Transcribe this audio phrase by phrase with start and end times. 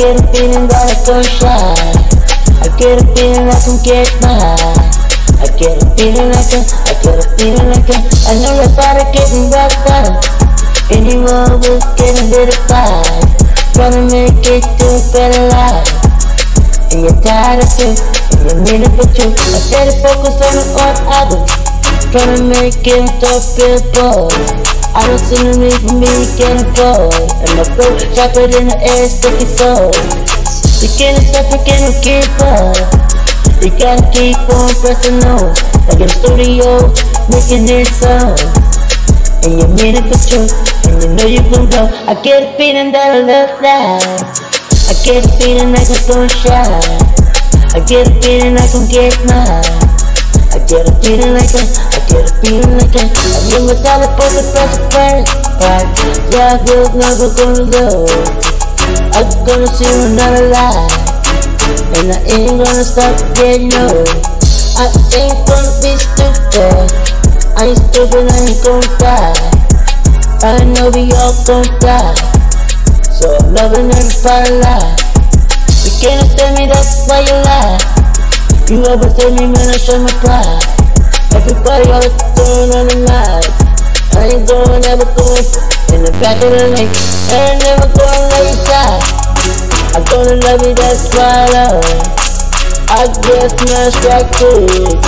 [0.00, 1.92] get a feeling that I can shine.
[2.64, 4.80] I get a feeling I can get mine.
[5.38, 8.72] I get a feeling like a, I get a feeling like a, I know your
[8.72, 10.16] body getting rock bottom.
[10.88, 13.28] Anyone will get a little vibe.
[13.76, 15.84] Tryna make it to a better life.
[16.96, 18.00] And you're tired of it,
[18.32, 19.28] and you need it for you.
[19.30, 21.44] I to focus on the on others.
[22.08, 24.59] Tryna make it stop feel bored.
[24.90, 27.14] I don't see no need for me getting bored.
[27.46, 29.94] And my flow sharper than the air, sticky soul.
[30.82, 32.74] You can't stop, you can't keep up.
[33.62, 35.54] You gotta keep on pressing on.
[35.86, 36.90] Like in the studio,
[37.30, 38.34] making it song.
[39.46, 40.48] And you made it for true,
[40.90, 41.86] and you know you can go.
[42.08, 44.26] I get a feeling that I love life.
[44.90, 47.20] I get a feeling like I'm gonna shine.
[47.72, 49.62] I get a feeling like I'm get mine.
[50.50, 51.89] I get a feeling like a,
[52.40, 55.84] I get a feeling like a, I knew it's all the first first part.
[56.32, 58.08] Yeah, I feel never gonna go.
[59.12, 60.88] I'm gonna see another life.
[62.00, 63.92] And I ain't gonna stop getting no.
[64.80, 64.88] I
[65.20, 66.88] ain't gonna be stupid.
[67.60, 69.60] I ain't stupid, I ain't gonna die.
[70.40, 72.16] I know we all gonna die.
[73.12, 74.96] So I'm loving everybody lie.
[75.84, 77.76] You can't tell me that's why you lie.
[78.70, 80.79] You always tell me, man, I show my pride.
[81.40, 83.48] Everybody always throwing on the night.
[84.12, 85.40] I ain't going, never going
[85.96, 86.92] in the back of the lake.
[87.32, 89.00] I ain't never gonna let you die.
[89.96, 91.80] I'm gonna love you, that's I love.
[92.92, 95.00] I guess my strike good.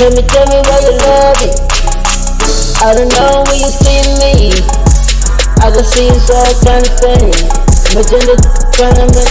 [0.00, 1.52] Tell me, tell me why you love it.
[2.80, 4.56] I don't know where you see me.
[5.60, 7.36] I can see it's all kind of things.
[7.92, 8.32] Magenta
[8.72, 9.28] trying to make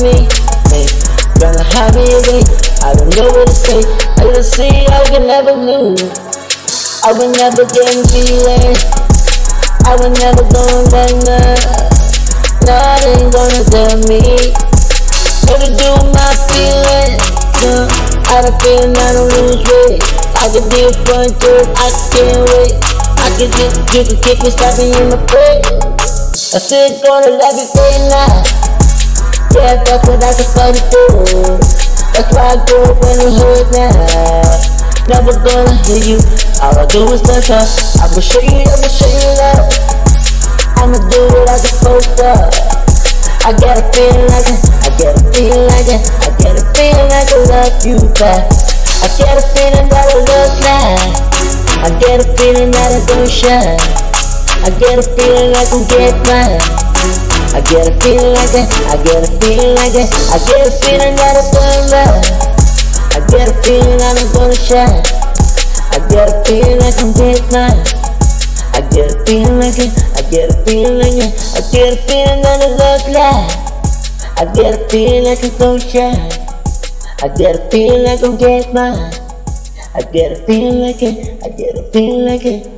[0.00, 0.24] me.
[0.72, 0.88] Hey,
[1.36, 2.40] trying to hide me away.
[2.80, 4.15] I don't know what to say.
[4.36, 6.12] See I can never lose.
[7.00, 8.76] I will never get feeling.
[9.88, 10.60] I will never go
[10.92, 11.56] love.
[12.68, 14.20] Nothing gonna tell me
[15.48, 17.16] what to do my feelings.
[17.64, 17.88] No,
[18.28, 20.04] I don't feel I don't lose weight.
[20.36, 22.76] I can be a front door, I can't wait.
[23.16, 26.52] I can just, you can kick me, stop me in my face.
[26.52, 28.44] I said gonna love you day and.
[29.56, 31.65] Yeah, that's what I can fight through.
[32.16, 33.92] That's why I go when it hurt now.
[35.04, 36.16] Never gonna hit you.
[36.64, 37.60] All I do is touch her.
[37.60, 39.68] I will show you, I will show you love.
[40.80, 42.40] I'ma do it like a poster.
[43.44, 46.64] I get a feeling like it, I get a feeling like it, I get a
[46.72, 48.48] feeling like I love you back.
[49.04, 51.20] I get a feeling that I look like,
[51.84, 53.76] I get a feeling that I don't shine.
[54.64, 57.35] I get a feeling like I get mine.
[57.56, 60.72] I get a feeling like it, I get a feeling like it, I get a
[60.76, 62.20] feeling that I'm gonna love.
[63.16, 65.00] I get a feeling that I'm gonna shine.
[65.88, 67.80] I get a feeling like I'm get mine.
[68.76, 72.00] I get a feeling like it, I get a feeling like it, I get a
[72.04, 73.48] feeling that I look like.
[74.36, 76.28] I get a feeling like I'm gonna shine.
[77.24, 79.16] I get a feeling like I'm get mine.
[79.96, 82.75] I get a feeling like it, I get a feeling like it.